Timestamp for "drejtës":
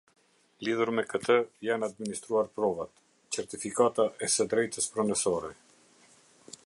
4.55-4.89